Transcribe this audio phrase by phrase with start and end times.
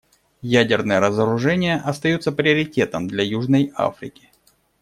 [0.53, 4.31] Ядерное разоружение остается приоритетом для Южной Африки.